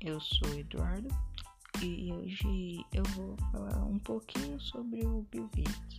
eu 0.00 0.20
sou 0.20 0.58
Eduardo 0.58 1.08
e 1.82 2.12
hoje 2.12 2.84
eu 2.92 3.02
vou 3.14 3.36
falar 3.52 3.84
um 3.84 3.98
pouquinho 3.98 4.58
sobre 4.60 5.04
o 5.04 5.26
Bill 5.30 5.48
Gates. 5.54 5.98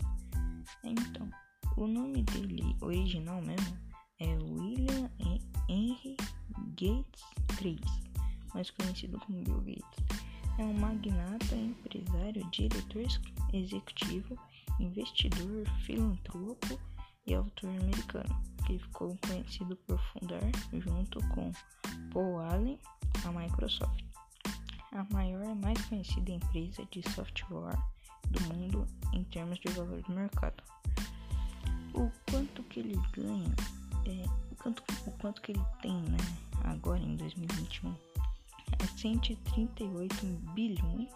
Então, 0.84 1.30
o 1.76 1.88
nome 1.88 2.24
dele 2.24 2.76
original 2.82 3.42
mesmo 3.42 3.78
é 4.20 4.38
William 4.44 5.10
Henry 5.70 6.18
Gates 6.70 7.24
III, 7.62 7.80
mais 8.54 8.70
conhecido 8.72 9.20
como 9.20 9.44
Bill 9.44 9.62
Gates. 9.62 10.06
É 10.58 10.64
um 10.64 10.74
magnata, 10.74 11.56
empresário, 11.56 12.50
diretor 12.52 13.06
executivo, 13.54 14.38
investidor, 14.80 15.68
filantropo 15.86 16.80
e 17.28 17.36
autor 17.36 17.70
americano, 17.70 18.42
que 18.66 18.80
ficou 18.80 19.16
conhecido 19.28 19.76
por 19.88 20.00
fundar, 20.14 20.52
junto 20.74 21.20
com 21.30 21.52
Paul 22.12 22.40
Allen, 22.40 22.80
a 23.28 23.32
Microsoft, 23.32 24.04
a 24.92 25.04
maior 25.14 25.44
e 25.44 25.56
mais 25.56 25.80
conhecida 25.86 26.32
empresa 26.32 26.86
de 26.92 27.02
software 27.12 27.78
do 28.30 28.42
mundo 28.54 28.88
em 29.14 29.24
termos 29.26 29.60
de 29.60 29.70
valor 29.70 30.02
de 30.02 30.12
mercado. 30.12 30.64
O 31.94 32.12
quanto 32.30 32.64
que 32.64 32.80
ele 32.80 33.00
ganha, 33.14 33.56
é, 34.06 34.26
o, 34.52 34.56
quanto, 34.56 34.84
o 35.06 35.12
quanto 35.14 35.42
que 35.42 35.52
ele 35.52 35.66
tem 35.82 36.02
né, 36.04 36.18
agora 36.64 37.00
em 37.00 37.16
2021 37.16 37.94
é 38.80 38.88
138 38.98 40.26
bilhões 40.54 41.10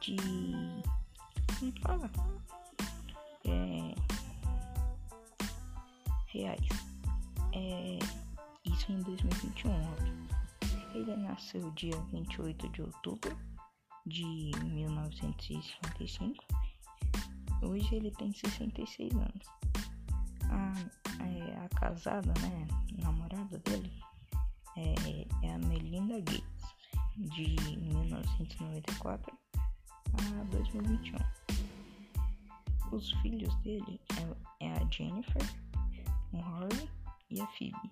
de. 0.00 0.16
Como 1.58 1.72
fala? 1.80 2.10
É, 3.44 3.94
reais. 6.26 6.68
É, 7.52 7.98
isso 8.64 8.90
em 8.90 9.00
2021, 9.02 9.70
óbvio. 9.70 10.14
Ele 10.94 11.16
nasceu 11.16 11.70
dia 11.72 12.00
28 12.12 12.68
de 12.68 12.82
outubro 12.82 13.36
de 14.06 14.52
1955. 14.62 16.44
Hoje 17.62 17.96
ele 17.96 18.12
tem 18.12 18.32
66 18.32 19.12
anos. 19.14 19.46
A, 20.50 20.72
é, 21.24 21.58
a 21.64 21.68
casada, 21.70 22.32
né, 22.40 22.68
namorada 23.02 23.58
dele 23.58 23.92
é, 24.76 24.94
é 25.46 25.54
a 25.54 25.58
Melinda 25.58 26.20
Gates, 26.20 26.44
de 27.16 27.56
1994 27.78 29.36
a 30.12 30.44
2021. 30.44 31.18
Os 32.92 33.10
filhos 33.22 33.54
dele 33.62 34.00
é, 34.60 34.66
é 34.66 34.72
a 34.72 34.90
Jennifer, 34.90 35.42
o 36.32 36.36
Rory 36.36 36.88
e 37.30 37.40
a 37.40 37.46
Phoebe. 37.48 37.90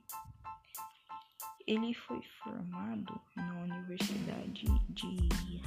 Ele 1.66 1.94
foi 1.94 2.20
formado 2.42 3.20
na 3.36 3.52
Universidade 3.62 4.64
de 4.90 5.60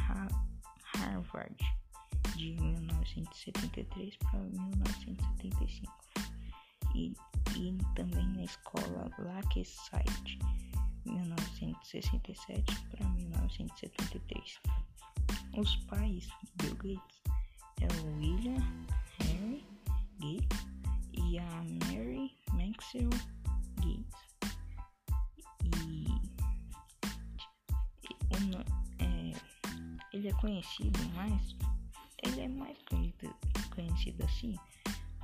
Harvard 0.93 1.55
de 2.35 2.53
1973 2.53 4.17
para 4.17 4.39
1975 4.39 5.93
e, 6.93 7.13
e 7.55 7.77
também 7.95 8.27
na 8.29 8.43
escola 8.43 9.09
Lakeside 9.19 10.39
1967 11.05 12.87
para 12.89 13.07
1973. 13.09 14.59
Os 15.57 15.75
pais 15.87 16.27
Bill 16.55 16.75
Gates 16.75 17.21
é 17.81 17.87
o 18.01 18.17
William 18.17 18.61
Henry 19.19 19.65
Gates 20.19 20.67
e 21.13 21.39
a 21.39 21.63
Mary 21.85 22.35
Maxwell 22.53 23.09
é, 28.99 29.31
ele 30.13 30.29
é 30.29 30.33
conhecido 30.33 30.99
mais, 31.15 31.55
ele 32.23 32.41
é 32.41 32.47
mais 32.47 32.77
conhecido, 32.83 33.35
conhecido 33.73 34.23
assim 34.23 34.55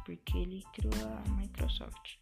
porque 0.06 0.38
ele 0.38 0.64
criou 0.74 1.08
a 1.08 1.30
Microsoft. 1.32 2.18